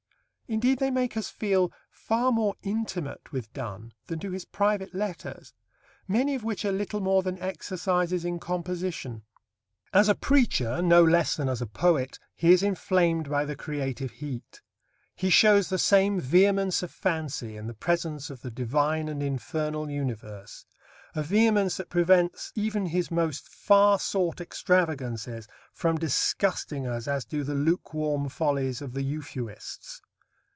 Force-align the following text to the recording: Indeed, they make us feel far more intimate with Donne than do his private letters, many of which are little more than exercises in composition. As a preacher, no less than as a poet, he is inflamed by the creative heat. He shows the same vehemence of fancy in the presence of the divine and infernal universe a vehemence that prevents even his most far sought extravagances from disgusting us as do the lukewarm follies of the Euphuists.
Indeed, 0.51 0.79
they 0.79 0.91
make 0.91 1.15
us 1.15 1.29
feel 1.29 1.71
far 1.89 2.29
more 2.29 2.55
intimate 2.61 3.31
with 3.31 3.53
Donne 3.53 3.93
than 4.07 4.19
do 4.19 4.31
his 4.31 4.43
private 4.43 4.93
letters, 4.93 5.53
many 6.09 6.35
of 6.35 6.43
which 6.43 6.65
are 6.65 6.73
little 6.73 6.99
more 6.99 7.23
than 7.23 7.39
exercises 7.41 8.25
in 8.25 8.37
composition. 8.37 9.23
As 9.93 10.09
a 10.09 10.13
preacher, 10.13 10.81
no 10.81 11.05
less 11.05 11.37
than 11.37 11.47
as 11.47 11.61
a 11.61 11.65
poet, 11.65 12.19
he 12.35 12.51
is 12.51 12.63
inflamed 12.63 13.29
by 13.29 13.45
the 13.45 13.55
creative 13.55 14.11
heat. 14.11 14.61
He 15.15 15.29
shows 15.29 15.69
the 15.69 15.77
same 15.77 16.19
vehemence 16.19 16.83
of 16.83 16.91
fancy 16.91 17.55
in 17.55 17.67
the 17.67 17.73
presence 17.73 18.29
of 18.29 18.41
the 18.41 18.51
divine 18.51 19.07
and 19.07 19.23
infernal 19.23 19.89
universe 19.89 20.65
a 21.15 21.23
vehemence 21.23 21.77
that 21.77 21.87
prevents 21.89 22.51
even 22.55 22.87
his 22.87 23.09
most 23.09 23.47
far 23.47 23.97
sought 23.97 24.41
extravagances 24.41 25.47
from 25.71 25.97
disgusting 25.97 26.85
us 26.85 27.07
as 27.07 27.23
do 27.23 27.45
the 27.45 27.55
lukewarm 27.55 28.27
follies 28.27 28.81
of 28.81 28.91
the 28.91 29.01
Euphuists. 29.03 30.01